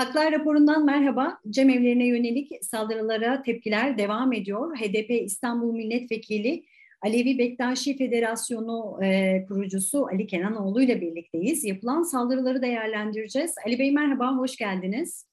[0.00, 1.38] Haklar raporundan merhaba.
[1.50, 4.76] Cemevlerine yönelik saldırılara tepkiler devam ediyor.
[4.76, 6.64] HDP İstanbul Milletvekili
[7.02, 11.64] Alevi Bektaşi Federasyonu e, kurucusu Ali Kenanoğlu ile birlikteyiz.
[11.64, 13.54] Yapılan saldırıları değerlendireceğiz.
[13.66, 15.26] Ali Bey merhaba, hoş geldiniz.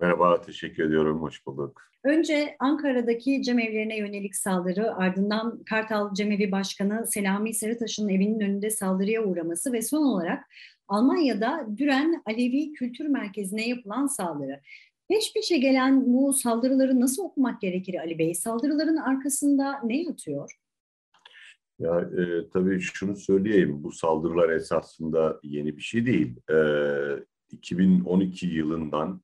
[0.00, 1.22] Merhaba, teşekkür ediyorum.
[1.22, 1.82] Hoş bulduk.
[2.04, 9.72] Önce Ankara'daki cemevlerine yönelik saldırı, ardından Kartal Cemevi Başkanı Selami Sarıtaş'ın evinin önünde saldırıya uğraması
[9.72, 10.44] ve son olarak
[10.92, 14.60] Almanya'da Düren Alevi Kültür Merkezi'ne yapılan saldırı.
[15.08, 18.34] Peş peşe gelen bu saldırıları nasıl okumak gerekir Ali Bey?
[18.34, 20.58] Saldırıların arkasında ne yatıyor?
[21.78, 26.36] Ya e, tabii şunu söyleyeyim, bu saldırılar esasında yeni bir şey değil.
[26.50, 26.56] E,
[27.50, 29.22] 2012 yılından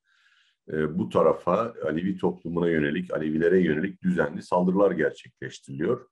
[0.72, 6.06] e, bu tarafa Alevi toplumuna yönelik, Alevilere yönelik düzenli saldırılar gerçekleştiriliyor.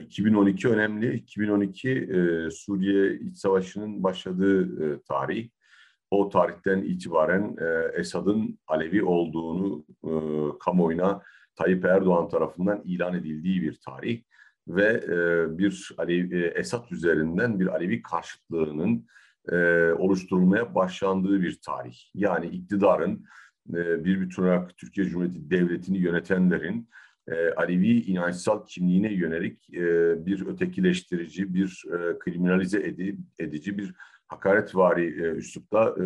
[0.00, 1.14] 2012 ee, önemli.
[1.14, 5.48] 2012 e, Suriye İç Savaşı'nın başladığı e, tarih.
[6.10, 9.84] O tarihten itibaren e, Esad'ın Alevi olduğunu
[10.60, 11.22] kamuoyuna
[11.56, 14.22] Tayyip Erdoğan tarafından ilan edildiği bir tarih
[14.68, 15.02] ve
[15.58, 19.06] bir Alevi, Esad üzerinden bir Alevi karşıtlığının
[19.98, 21.98] oluşturulmaya başlandığı bir tarih.
[22.14, 23.24] Yani iktidarın
[24.04, 26.88] bir bütün olarak Türkiye Cumhuriyeti Devleti'ni yönetenlerin
[27.30, 29.82] e, Alevi inançsal kimliğine yönelik e,
[30.26, 33.94] bir ötekileştirici, bir e, kriminalize edi, edici, bir
[34.28, 36.04] hakaretvari e, üslupta e,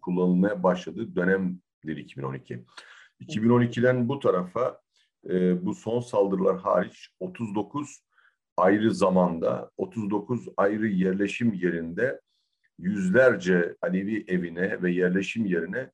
[0.00, 2.64] kullanılmaya başladığı dönemdir 2012.
[3.20, 4.82] 2012'den bu tarafa
[5.62, 8.02] bu son saldırılar hariç 39
[8.56, 12.20] ayrı zamanda, 39 ayrı yerleşim yerinde
[12.78, 15.90] yüzlerce Alevi evine ve yerleşim yerine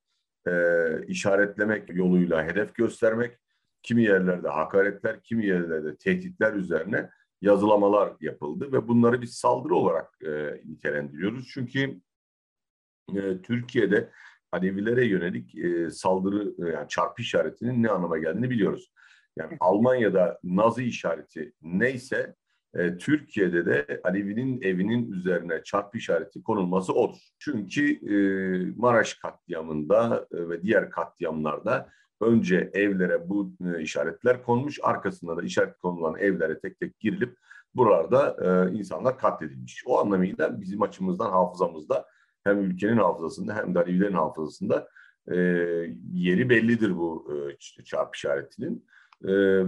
[1.07, 3.39] işaretlemek yoluyla hedef göstermek
[3.89, 10.61] kimi yerlerde hakaretler, kimi yerlerde tehditler üzerine yazılamalar yapıldı ve bunları bir saldırı olarak e,
[10.65, 11.51] nitelendiriyoruz.
[11.55, 12.01] Çünkü
[13.15, 14.11] e, Türkiye'de
[14.53, 18.93] Alevilere yönelik e, saldırı, e, yani çarpı işaretinin ne anlama geldiğini biliyoruz.
[19.37, 22.35] Yani Almanya'da Nazi işareti neyse,
[22.75, 27.19] e, Türkiye'de de Alevi'nin evinin üzerine çarpı işareti konulması odur.
[27.39, 28.17] Çünkü e,
[28.77, 35.79] Maraş katliamında e, ve diğer katliamlarda önce evlere bu e, işaretler konmuş, arkasında da işaret
[35.79, 37.37] konulan evlere tek tek girilip
[37.75, 39.83] buralarda e, insanlar katledilmiş.
[39.87, 42.07] O anlamıyla bizim açımızdan hafızamızda
[42.45, 44.89] hem ülkenin hafızasında hem de Alevilerin hafızasında
[45.31, 45.37] e,
[46.13, 47.33] yeri bellidir bu
[47.85, 48.87] çarp işaretinin.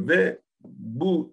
[0.09, 1.33] Ve bu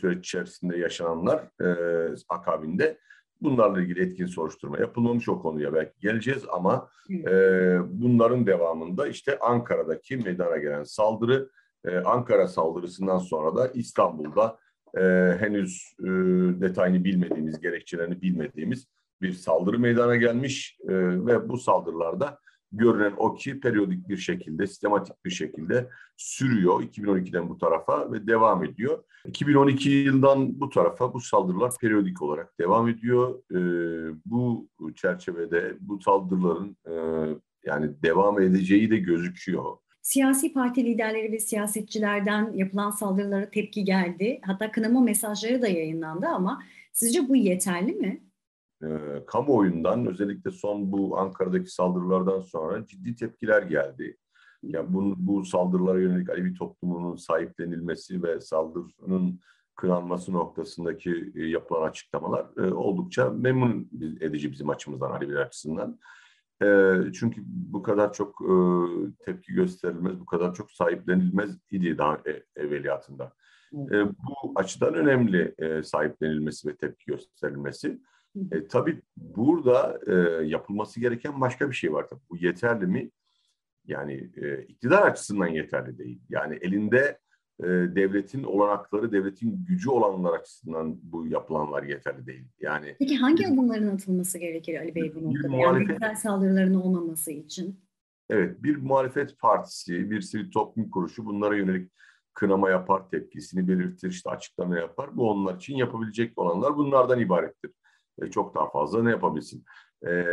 [0.00, 2.98] süreç içerisinde yaşananlar e, akabinde
[3.44, 7.32] Bunlarla ilgili etkin soruşturma yapılmamış o konuya belki geleceğiz ama e,
[7.90, 11.50] bunların devamında işte Ankara'daki meydana gelen saldırı,
[11.84, 14.58] e, Ankara saldırısından sonra da İstanbul'da
[14.98, 15.02] e,
[15.38, 16.04] henüz e,
[16.60, 18.86] detayını bilmediğimiz, gerekçelerini bilmediğimiz
[19.22, 20.92] bir saldırı meydana gelmiş e,
[21.26, 22.38] ve bu saldırılarda
[22.76, 28.64] görünen o ki periyodik bir şekilde, sistematik bir şekilde sürüyor 2012'den bu tarafa ve devam
[28.64, 29.04] ediyor.
[29.26, 33.42] 2012 yılından bu tarafa bu saldırılar periyodik olarak devam ediyor.
[33.52, 36.94] Ee, bu çerçevede bu saldırıların e,
[37.64, 39.64] yani devam edeceği de gözüküyor.
[40.02, 44.40] Siyasi parti liderleri ve siyasetçilerden yapılan saldırılara tepki geldi.
[44.42, 46.62] Hatta kınama mesajları da yayınlandı ama
[46.92, 48.22] sizce bu yeterli mi?
[48.84, 54.16] E, kamuoyundan özellikle son bu Ankara'daki saldırılardan sonra ciddi tepkiler geldi.
[54.62, 59.40] Yani bu, bu saldırılara yönelik Alevi toplumunun sahiplenilmesi ve saldırının
[59.76, 63.90] kınanması noktasındaki e, yapılan açıklamalar e, oldukça memnun
[64.20, 65.98] edici bizim açımızdan, Aleviler açısından.
[66.62, 68.54] E, çünkü bu kadar çok e,
[69.24, 73.32] tepki gösterilmez, bu kadar çok sahiplenilmez idi daha e, evveliyatında.
[73.74, 78.00] E, bu açıdan önemli e, sahiplenilmesi ve tepki gösterilmesi.
[78.52, 80.12] E, tabii burada e,
[80.46, 82.06] yapılması gereken başka bir şey var.
[82.10, 82.20] Tabii.
[82.30, 83.10] Bu yeterli mi?
[83.86, 86.20] Yani e, iktidar açısından yeterli değil.
[86.30, 87.18] Yani elinde
[87.60, 92.44] e, devletin olanakları, devletin gücü olanlar açısından bu yapılanlar yeterli değil.
[92.60, 95.48] Yani Peki hangi adımların atılması gerekir Ali Bey bu noktada?
[95.48, 97.80] Muhalefet, yani saldırıların olmaması için.
[98.30, 101.92] Evet, bir muhalefet partisi, bir sivil toplum kuruluşu bunlara yönelik
[102.34, 105.16] kınama yapar, tepkisini belirtir, işte açıklama yapar.
[105.16, 107.70] Bu onlar için yapabilecek olanlar bunlardan ibarettir
[108.22, 109.64] e, çok daha fazla ne yapabilsin?
[110.06, 110.24] E,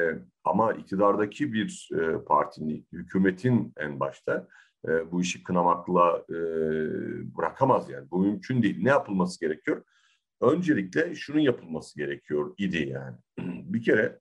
[0.44, 4.48] ama iktidardaki bir e, partinin, hükümetin en başta
[4.88, 6.38] e, bu işi kınamakla e,
[7.38, 8.12] bırakamaz yani.
[8.12, 8.84] Bu mümkün değil.
[8.84, 9.84] Ne yapılması gerekiyor?
[10.42, 13.18] Öncelikle şunun yapılması gerekiyor idi yani.
[13.74, 14.20] bir kere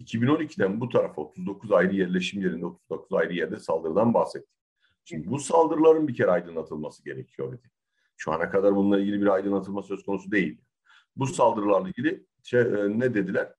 [0.00, 4.58] 2012'den bu tarafa 39 ayrı yerleşim yerinde 39 ayrı yerde saldırıdan bahsettik.
[5.04, 7.70] Şimdi bu saldırıların bir kere aydınlatılması gerekiyor idi.
[8.16, 10.60] Şu ana kadar bununla ilgili bir aydınlatılma söz konusu değil.
[11.16, 13.52] Bu saldırılarla ilgili şey, e, ne dediler?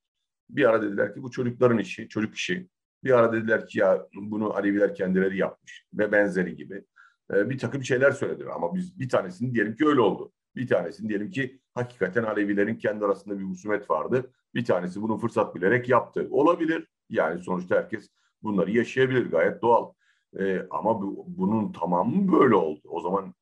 [0.49, 2.69] Bir ara dediler ki bu çocukların işi, çocuk işi.
[3.03, 6.83] Bir ara dediler ki ya bunu Aleviler kendileri yapmış ve benzeri gibi.
[7.33, 10.31] E, bir takım şeyler söylediler ama biz bir tanesini diyelim ki öyle oldu.
[10.55, 14.31] Bir tanesini diyelim ki hakikaten Alevilerin kendi arasında bir husumet vardı.
[14.55, 16.27] Bir tanesi bunu fırsat bilerek yaptı.
[16.31, 16.87] Olabilir.
[17.09, 18.09] Yani sonuçta herkes
[18.43, 19.93] bunları yaşayabilir gayet doğal.
[20.39, 22.81] E, ama bu, bunun tamamı böyle oldu.
[22.83, 23.33] O zaman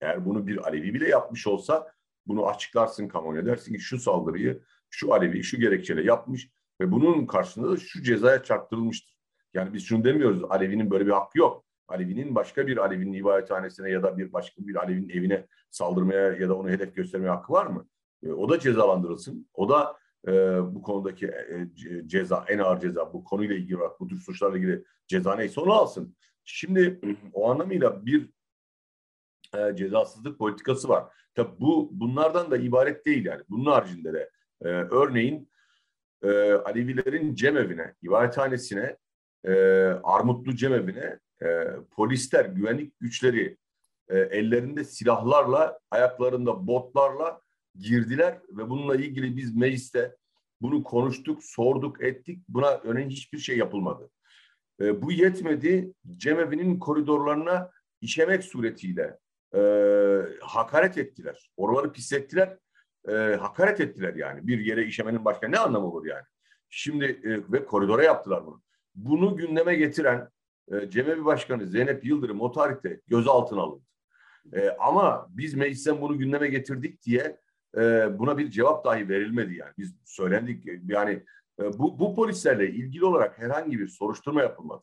[0.00, 1.92] eğer bunu bir Alevi bile yapmış olsa
[2.26, 6.50] bunu açıklarsın kamuoyuna dersin ki şu saldırıyı şu Alevi şu gerekçeyle yapmış
[6.80, 9.14] ve bunun karşılığında da şu cezaya çarptırılmıştır.
[9.54, 11.64] Yani biz şunu demiyoruz Alevi'nin böyle bir hakkı yok.
[11.88, 16.58] Alevi'nin başka bir Alevi'nin ibadethanesine ya da bir başka bir Alevi'nin evine saldırmaya ya da
[16.58, 17.88] onu hedef göstermeye hakkı var mı?
[18.22, 19.48] E, o da cezalandırılsın.
[19.54, 19.96] O da
[20.28, 20.32] e,
[20.74, 21.68] bu konudaki e,
[22.06, 25.72] ceza, en ağır ceza bu konuyla ilgili olarak bu tür suçlarla ilgili ceza neyse onu
[25.72, 26.16] alsın.
[26.44, 27.00] Şimdi
[27.32, 28.30] o anlamıyla bir
[29.56, 31.04] e, cezasızlık politikası var.
[31.34, 33.42] Tabi bu bunlardan da ibaret değil yani.
[33.48, 34.30] Bunun haricinde de
[34.62, 35.48] e, örneğin
[36.22, 38.96] e, Alevilerin cemevine, ibadethanesine,
[39.44, 39.52] e,
[40.02, 43.56] Armutlu cemevine e, polisler, güvenlik güçleri
[44.08, 47.40] e, ellerinde silahlarla, ayaklarında botlarla
[47.78, 50.16] girdiler ve bununla ilgili biz mecliste
[50.60, 52.42] bunu konuştuk, sorduk, ettik.
[52.48, 54.10] Buna örneğin hiçbir şey yapılmadı.
[54.80, 55.92] E, bu yetmedi.
[56.16, 57.70] Cemevinin koridorlarına
[58.00, 59.18] işemek suretiyle
[59.54, 59.60] e,
[60.40, 61.50] hakaret ettiler.
[61.56, 62.58] Oraları pislettiler.
[63.08, 64.46] E, hakaret ettiler yani.
[64.46, 66.24] Bir yere işemenin başka ne anlamı olur yani?
[66.70, 68.62] Şimdi e, ve koridora yaptılar bunu.
[68.94, 70.28] Bunu gündeme getiren
[70.72, 73.84] e, Cemevi Başkanı Zeynep Yıldırım o tarihte gözaltına alındı.
[74.52, 77.40] E, ama biz meclisten bunu gündeme getirdik diye
[77.76, 77.80] e,
[78.18, 79.72] buna bir cevap dahi verilmedi yani.
[79.78, 81.24] Biz söylendik yani
[81.60, 84.82] e, bu, bu polislerle ilgili olarak herhangi bir soruşturma yapılmadı.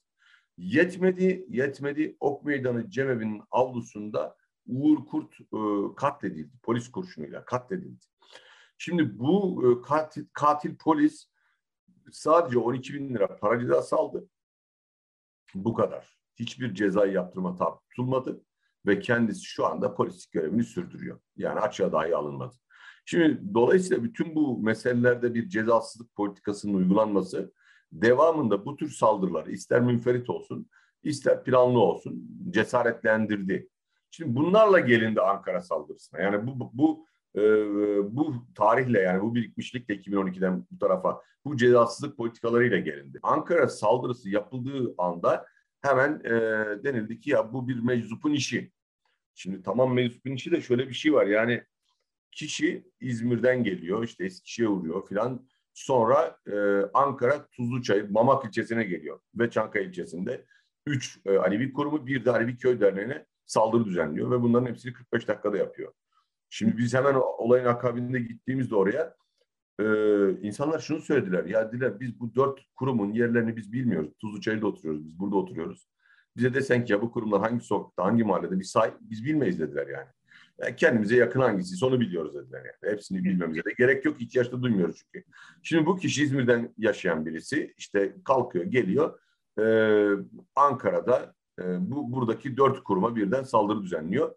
[0.58, 2.16] Yetmedi, yetmedi.
[2.20, 4.36] Ok Meydanı Cemevi'nin avlusunda
[4.68, 6.58] Uğur Kurt e, katledildi.
[6.64, 8.06] Polis kurşunuyla katledildi.
[8.78, 11.28] Şimdi bu e, katil, katil polis
[12.12, 14.30] sadece 12 bin lira para cezası aldı.
[15.56, 16.22] Bu kadar.
[16.36, 18.44] Hiçbir cezayı yaptırma tabi tutulmadı
[18.86, 21.20] ve kendisi şu anda polislik görevini sürdürüyor.
[21.36, 22.56] Yani açığa dahi alınmadı.
[23.06, 27.54] Şimdi dolayısıyla bütün bu meselelerde bir cezasızlık politikasının uygulanması
[27.92, 30.70] devamında bu tür saldırılar ister münferit olsun
[31.04, 33.70] ister planlı olsun cesaretlendirdi.
[34.12, 36.22] Şimdi bunlarla gelindi Ankara saldırısına.
[36.22, 37.06] Yani bu bu
[37.36, 37.42] e,
[38.16, 43.20] bu tarihle yani bu birikmişlikle 2012'den bu tarafa bu cezasızlık politikalarıyla gelindi.
[43.24, 45.46] Ankara saldırısı yapıldığı anda
[45.82, 46.32] hemen e,
[46.84, 48.72] denildi ki ya bu bir meczupun işi.
[49.36, 51.64] Şimdi tamam meczupun işi de şöyle bir şey var yani
[52.32, 56.56] kişi İzmir'den geliyor işte Eskişehir'e uğruyor filan sonra e,
[56.94, 60.46] Ankara Tuzluçayır Mamak ilçesine geliyor ve Çankaya ilçesinde
[60.86, 65.28] üç e, Alevi kurumu bir de Alevi köy derneğine saldırı düzenliyor ve bunların hepsini 45
[65.28, 65.94] dakikada yapıyor.
[66.50, 69.16] Şimdi biz hemen olayın akabinde gittiğimizde oraya
[69.80, 69.86] e,
[70.42, 71.46] insanlar şunu söylediler.
[71.46, 74.12] Ya dediler biz bu dört kurumun yerlerini biz bilmiyoruz.
[74.20, 75.06] Tuzluçayır'da oturuyoruz.
[75.06, 75.88] Biz burada oturuyoruz.
[76.38, 79.88] Bize desen ki ya bu kurumlar hangi sokakta, hangi mahallede bir say, biz bilmeyiz dediler
[79.88, 80.08] yani.
[80.58, 82.94] yani kendimize yakın hangisi onu biliyoruz dediler yani.
[82.94, 84.22] Hepsini bilmemize de gerek yok.
[84.22, 85.28] ihtiyaç da duymuyoruz çünkü.
[85.64, 89.20] Şimdi bu kişi İzmir'den yaşayan birisi işte kalkıyor, geliyor.
[89.60, 89.66] E,
[90.56, 94.36] Ankara'da e, bu buradaki dört kuruma birden saldırı düzenliyor.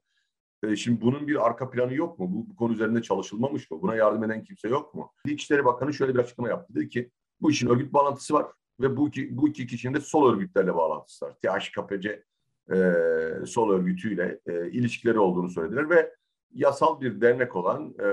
[0.63, 2.33] E, şimdi bunun bir arka planı yok mu?
[2.33, 3.83] Bu, bu konu üzerinde çalışılmamış mı?
[3.83, 5.13] Buna yardım eden kimse yok mu?
[5.27, 6.75] İçişleri Bakanı şöyle bir açıklama yaptı.
[6.75, 8.47] Dedi ki bu işin örgüt bağlantısı var
[8.81, 11.35] ve bu iki, bu iki kişinin de sol örgütlerle bağlantısı var.
[11.43, 12.25] THKPC
[12.73, 12.93] e,
[13.47, 16.15] sol örgütüyle e, ilişkileri olduğunu söylediler ve
[16.55, 18.09] yasal bir dernek olan e,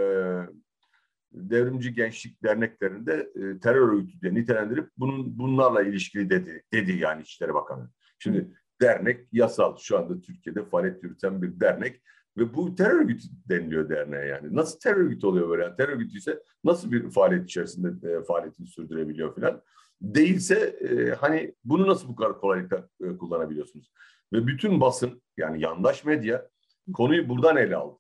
[1.32, 7.54] devrimci gençlik derneklerinde e, terör örgütü diye nitelendirip bunun bunlarla ilişkili dedi dedi yani İçişleri
[7.54, 7.90] Bakanı.
[8.20, 8.52] Şimdi
[8.82, 12.02] dernek yasal şu anda Türkiye'de faaliyet yürüten bir dernek
[12.38, 14.56] ve bu terör örgütü deniliyor derneğe yani.
[14.56, 15.64] Nasıl terör örgütü oluyor böyle?
[15.64, 19.62] Yani terör örgütü ise nasıl bir faaliyet içerisinde e, faaliyetini sürdürebiliyor filan.
[20.02, 23.92] Değilse e, hani bunu nasıl bu kadar kolaylıkla e, kullanabiliyorsunuz?
[24.34, 26.50] Ve bütün basın yani yandaş medya
[26.94, 27.98] konuyu buradan ele aldı.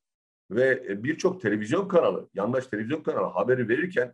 [0.52, 4.14] Ve e, birçok televizyon kanalı, yandaş televizyon kanalı haberi verirken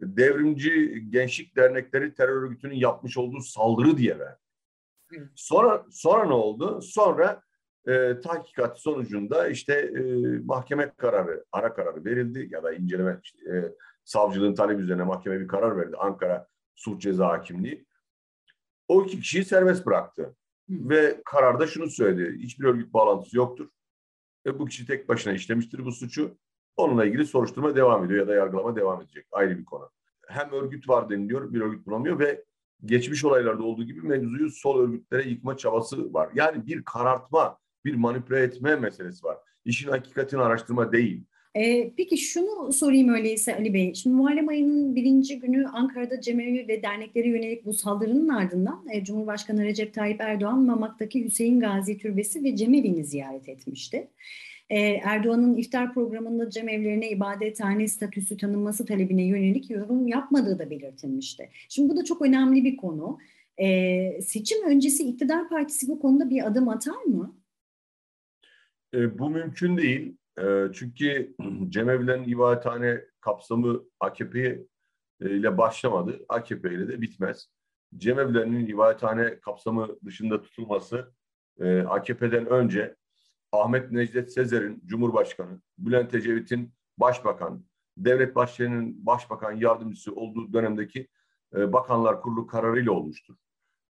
[0.00, 4.43] devrimci gençlik dernekleri terör örgütünün yapmış olduğu saldırı diye verdi.
[5.34, 6.80] Sonra sonra ne oldu?
[6.82, 7.42] Sonra
[7.88, 10.02] e, tahkikat sonucunda işte e,
[10.44, 13.52] mahkeme kararı, ara kararı verildi ya da inceleme e,
[14.04, 15.96] savcılığın talebi üzerine mahkeme bir karar verdi.
[15.96, 17.86] Ankara Suç Ceza Hakimliği.
[18.88, 20.22] O iki kişiyi serbest bıraktı.
[20.22, 20.88] Hı.
[20.88, 22.38] Ve kararda şunu söyledi.
[22.38, 23.68] Hiçbir örgüt bağlantısı yoktur.
[24.46, 26.38] Ve bu kişi tek başına işlemiştir bu suçu.
[26.76, 29.26] Onunla ilgili soruşturma devam ediyor ya da yargılama devam edecek.
[29.32, 29.90] Ayrı bir konu.
[30.28, 32.44] Hem örgüt var deniliyor, bir örgüt bulamıyor ve
[32.84, 36.30] geçmiş olaylarda olduğu gibi mevzuyu sol örgütlere yıkma çabası var.
[36.34, 39.38] Yani bir karartma, bir manipüle etme meselesi var.
[39.64, 41.24] İşin hakikatini araştırma değil.
[41.56, 43.94] Ee, peki şunu sorayım öyleyse Ali Bey.
[43.94, 49.64] Şimdi Muharrem ayının birinci günü Ankara'da cemevi ve derneklere yönelik bu saldırının ardından e, Cumhurbaşkanı
[49.64, 54.08] Recep Tayyip Erdoğan Mamak'taki Hüseyin Gazi Türbesi ve cemevi'ni ziyaret etmişti.
[54.70, 61.50] Ee, Erdoğan'ın iftar programında cemevlerine ibadethane statüsü tanınması talebine yönelik yorum yapmadığı da belirtilmişti.
[61.68, 63.18] Şimdi bu da çok önemli bir konu.
[63.60, 67.36] Ee, seçim öncesi iktidar partisi bu konuda bir adım atar mı?
[68.94, 70.16] E, bu mümkün değil.
[70.72, 71.34] Çünkü
[71.68, 74.64] cemevlerin ibadethane kapsamı AKP
[75.20, 76.24] ile başlamadı.
[76.28, 77.48] AKP ile de bitmez.
[77.96, 81.12] Cemevlerinin ibadethane kapsamı dışında tutulması
[81.60, 82.96] e, AKP'den önce
[83.52, 87.64] Ahmet Necdet Sezer'in Cumhurbaşkanı, Bülent Ecevit'in Başbakan,
[87.96, 91.08] Devlet Bahçeli'nin Başbakan yardımcısı olduğu dönemdeki
[91.56, 93.34] e, Bakanlar Kurulu kararıyla olmuştur.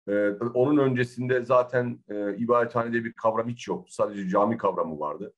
[0.08, 3.90] E, onun öncesinde zaten e, ibadethanede bir kavram hiç yok.
[3.90, 5.32] Sadece cami kavramı vardı.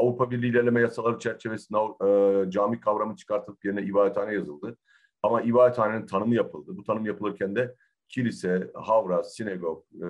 [0.00, 4.76] Avrupa Birliği ilerleme yasaları çerçevesinde e, cami kavramı çıkartılıp yerine ibadethane yazıldı.
[5.22, 6.76] Ama ibadethanenin tanımı yapıldı.
[6.76, 7.74] Bu tanım yapılırken de
[8.08, 10.06] kilise, havra, sinagog, e,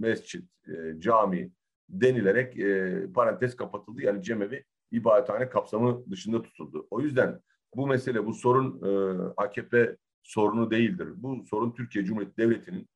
[0.00, 1.52] mescit, e, cami
[1.88, 4.02] denilerek e, parantez kapatıldı.
[4.02, 6.86] Yani cemevi ibadethane kapsamı dışında tutuldu.
[6.90, 7.40] O yüzden
[7.74, 11.08] bu mesele, bu sorun e, AKP sorunu değildir.
[11.16, 12.88] Bu sorun Türkiye Cumhuriyeti Devleti'nin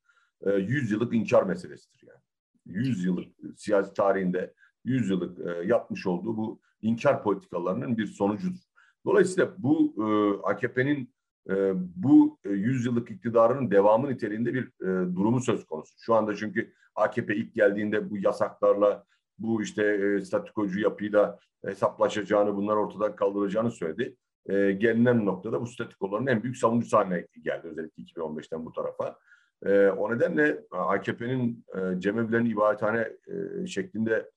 [0.46, 2.20] e, 100 yıllık inkar meselesidir yani.
[2.66, 8.60] 100 yıllık siyasi tarihinde 100 yıllık e, yapmış olduğu bu inkar politikalarının bir sonucudur.
[9.04, 10.06] Dolayısıyla bu e,
[10.48, 11.14] AKP'nin
[11.50, 15.94] e, bu e, 100 yıllık iktidarının devamı niteliğinde bir e, durumu söz konusu.
[15.98, 19.04] Şu anda çünkü AKP ilk geldiğinde bu yasaklarla,
[19.38, 24.16] bu işte e, statükocu yapıyla hesaplaşacağını, bunlar ortadan kaldıracağını söyledi.
[24.46, 29.18] E, gelinen noktada bu statükoların en büyük savunucusu haline geldi özellikle 2015'ten bu tarafa.
[29.66, 33.08] E, o nedenle AKP'nin e, cemevlerini ibadethane
[33.62, 34.30] e, şeklinde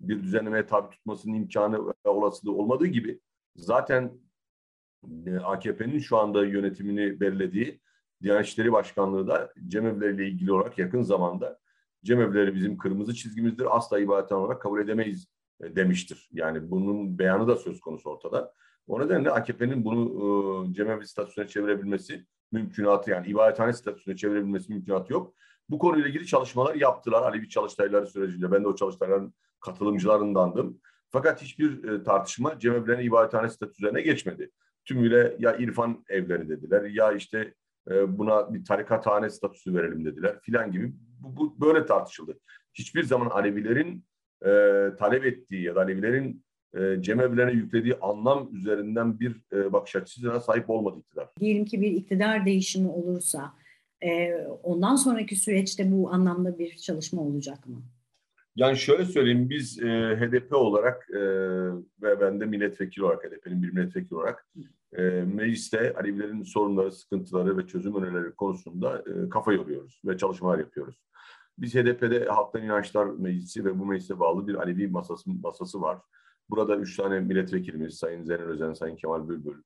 [0.00, 3.20] bir düzenlemeye tabi tutmasının imkanı ve olasılığı olmadığı gibi
[3.56, 4.12] zaten
[5.26, 7.80] e, AKP'nin şu anda yönetimini belirlediği
[8.22, 11.58] Diyanet İşleri Başkanlığı da cemevleriyle ilgili olarak yakın zamanda
[12.04, 13.76] cemevleri bizim kırmızı çizgimizdir.
[13.76, 15.28] Asla ibadethane olarak kabul edemeyiz
[15.60, 16.28] e, demiştir.
[16.32, 18.54] Yani bunun beyanı da söz konusu ortada.
[18.86, 20.04] O nedenle AKP'nin bunu
[20.70, 25.34] e, cemevi statüsüne çevirebilmesi mümkünatı yani ibadethane statüsüne çevirebilmesi mümkünatı yok.
[25.70, 27.22] Bu konuyla ilgili çalışmalar yaptılar.
[27.22, 28.52] Alevi çalıştayları süreciyle.
[28.52, 30.80] Ben de o çalıştayların katılımcılarındandım.
[31.10, 34.50] Fakat hiçbir e, tartışma cemevlerine ibadethane statüsüne geçmedi.
[34.84, 37.54] Tümüyle ya irfan evleri dediler ya işte
[37.90, 40.92] e, buna bir tarikathane statüsü verelim dediler filan gibi.
[41.20, 42.38] Bu, bu böyle tartışıldı.
[42.74, 44.04] Hiçbir zaman Alevilerin
[44.42, 44.50] e,
[44.98, 50.70] talep ettiği ya da Alevilerin e, cemevlerine yüklediği anlam üzerinden bir e, bakış açısına sahip
[50.70, 51.28] olmadı iktidar.
[51.40, 53.52] Diyelim ki bir iktidar değişimi olursa
[54.04, 57.82] e, ondan sonraki süreçte bu anlamda bir çalışma olacak mı?
[58.58, 61.20] Yani şöyle söyleyeyim biz e, HDP olarak e,
[62.02, 64.46] ve ben de milletvekili olarak HDP'nin bir milletvekili olarak
[64.92, 65.02] e,
[65.34, 71.02] mecliste Alevilerin sorunları, sıkıntıları ve çözüm önerileri konusunda e, kafa yoruyoruz ve çalışmalar yapıyoruz.
[71.58, 75.98] Biz HDP'de Halktan İnançlar Meclisi ve bu meclise bağlı bir Alevi masası, masası var.
[76.50, 79.62] Burada üç tane milletvekilimiz, Sayın Zeynel Özen, Sayın Kemal Bülbül,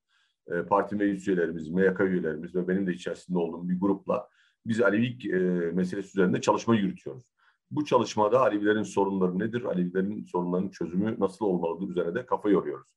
[0.50, 4.28] e, parti meclis üyelerimiz, MYK üyelerimiz ve benim de içerisinde olduğum bir grupla
[4.66, 5.38] biz Alevi e,
[5.72, 7.32] meselesi üzerinde çalışma yürütüyoruz.
[7.72, 12.88] Bu çalışmada Alevilerin sorunları nedir, Alevilerin sorunlarının çözümü nasıl olmalıdır üzerine de kafa yoruyoruz.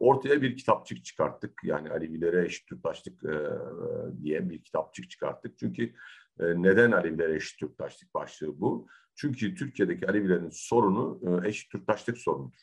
[0.00, 1.60] Ortaya bir kitapçık çıkarttık.
[1.64, 3.34] Yani Alevilere eşit Türktaşlık e,
[4.22, 5.58] diye bir kitapçık çıkarttık.
[5.58, 5.94] Çünkü
[6.40, 8.86] e, neden Alevilere eşit Türktaşlık başlığı bu?
[9.14, 12.58] Çünkü Türkiye'deki Alevilerin sorunu e, eşit Türktaşlık sorunudur.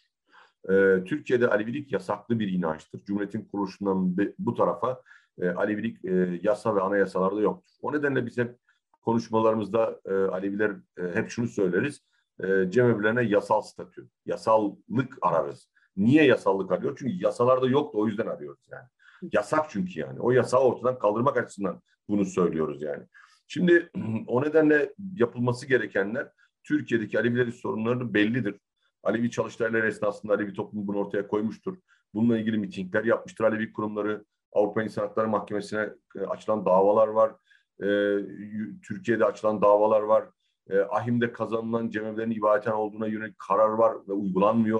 [0.69, 3.05] E, Türkiye'de Alevilik yasaklı bir inançtır.
[3.05, 5.01] Cumhuriyetin kuruluşundan bu tarafa
[5.41, 7.71] e, Alevilik e, yasa ve anayasalarda yoktur.
[7.81, 8.57] O nedenle biz hep
[9.01, 12.01] konuşmalarımızda e, Aleviler e, hep şunu söyleriz.
[12.43, 15.69] E, cemevlerine yasal statü, yasallık ararız.
[15.97, 16.95] Niye yasallık arıyor?
[16.99, 18.87] Çünkü yasalarda yoktu o yüzden arıyoruz yani.
[19.33, 20.19] Yasak çünkü yani.
[20.19, 23.03] O yasağı ortadan kaldırmak açısından bunu söylüyoruz yani.
[23.47, 23.89] Şimdi
[24.27, 26.31] o nedenle yapılması gerekenler
[26.63, 28.55] Türkiye'deki Alevilerin sorunları bellidir.
[29.03, 31.77] Alevi çalıştayları esnasında Alevi toplum bunu ortaya koymuştur.
[32.13, 34.25] Bununla ilgili mitingler yapmıştır Alevi kurumları.
[34.53, 37.35] Avrupa İnsan Hakları Mahkemesi'ne e, açılan davalar var.
[37.81, 38.17] Ee,
[38.87, 40.25] Türkiye'de açılan davalar var.
[40.69, 44.79] Ee, Ahim'de kazanılan cemevlerin ibadeten olduğuna yönelik karar var ve uygulanmıyor.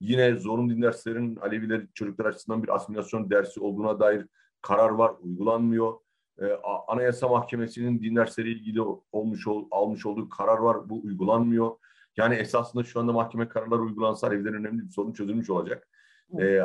[0.00, 4.26] Yine zorunlu din derslerin Aleviler çocuklar açısından bir asimilasyon dersi olduğuna dair
[4.62, 5.94] karar var, uygulanmıyor.
[6.40, 6.46] Ee,
[6.88, 8.80] Anayasa Mahkemesi'nin din dersleri ilgili
[9.12, 11.70] olmuş almış olduğu karar var, bu uygulanmıyor.
[12.16, 15.88] Yani esasında şu anda mahkeme kararları uygulansa Alevilerin önemli bir sorun çözülmüş olacak.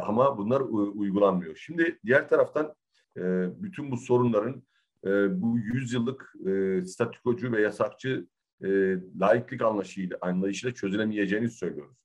[0.04, 0.62] Ama bunlar
[0.96, 1.56] uygulanmıyor.
[1.56, 2.76] Şimdi diğer taraftan
[3.18, 3.22] e,
[3.64, 4.64] bütün bu sorunların
[5.06, 8.28] e, bu yüzyıllık e, statükocu ve yasakçı
[8.64, 8.68] e,
[9.20, 11.98] laiklik anlayışıyla, anlayışıyla çözülemeyeceğini söylüyoruz.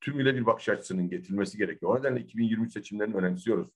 [0.00, 1.92] tümüyle bir bakış açısının getirilmesi gerekiyor.
[1.92, 3.68] O nedenle 2023 seçimlerini önemsiyoruz.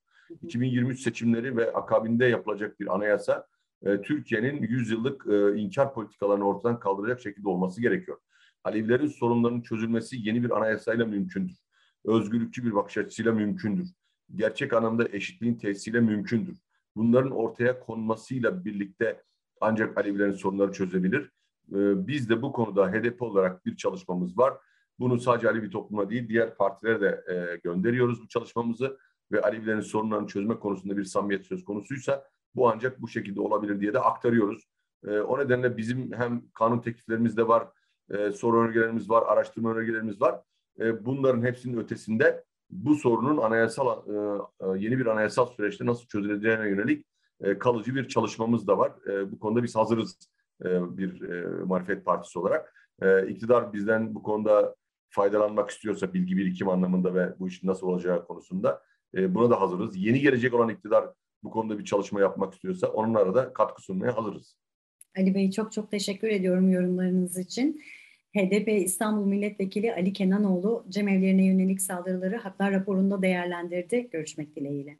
[0.42, 3.46] 2023 seçimleri ve akabinde yapılacak bir anayasa
[3.82, 8.18] e, Türkiye'nin 100 yıllık e, inkar politikalarını ortadan kaldıracak şekilde olması gerekiyor.
[8.64, 11.56] Alevilerin sorunlarının çözülmesi yeni bir anayasayla mümkündür.
[12.04, 13.88] Özgürlükçü bir bakış açısıyla mümkündür.
[14.34, 16.58] Gerçek anlamda eşitliğin tesisiyle mümkündür.
[16.98, 19.22] Bunların ortaya konmasıyla birlikte
[19.60, 21.30] ancak Alevilerin sorunları çözebilir.
[21.72, 24.54] E, biz de bu konuda HDP olarak bir çalışmamız var.
[24.98, 28.98] Bunu sadece Alevi topluma değil diğer partilere de e, gönderiyoruz bu çalışmamızı
[29.32, 32.24] ve Alevilerin sorunlarını çözme konusunda bir samimiyet söz konusuysa
[32.54, 34.68] bu ancak bu şekilde olabilir diye de aktarıyoruz.
[35.06, 37.68] E, o nedenle bizim hem kanun tekliflerimiz de var,
[38.10, 40.40] e, soru önergelerimiz var, araştırma önergelerimiz var.
[40.80, 44.12] E, bunların hepsinin ötesinde bu sorunun anayasal e,
[44.60, 47.06] e, yeni bir anayasal süreçte nasıl çözüleceğine yönelik
[47.40, 48.92] e, kalıcı bir çalışmamız da var.
[49.32, 50.18] Bu konuda biz hazırız
[50.64, 51.22] bir
[51.64, 52.74] muhalefet partisi olarak.
[53.02, 54.74] E, iktidar bizden bu konuda
[55.10, 58.82] faydalanmak istiyorsa bilgi birikim anlamında ve bu işin nasıl olacağı konusunda
[59.14, 59.96] buna da hazırız.
[59.96, 61.10] Yeni gelecek olan iktidar
[61.42, 64.56] bu konuda bir çalışma yapmak istiyorsa onlara da katkı sunmaya hazırız.
[65.16, 67.82] Ali Bey çok çok teşekkür ediyorum yorumlarınız için.
[68.36, 74.08] HDP İstanbul Milletvekili Ali Kenanoğlu cemevlerine yönelik saldırıları haklar raporunda değerlendirdi.
[74.12, 74.98] Görüşmek dileğiyle.